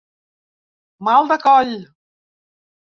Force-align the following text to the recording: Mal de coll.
Mal 1.09 1.31
de 1.33 1.39
coll. 1.47 1.77